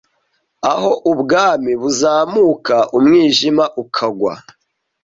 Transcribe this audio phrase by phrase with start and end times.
[0.71, 4.33] aho Ubwami buzamuka umwijima ukagwa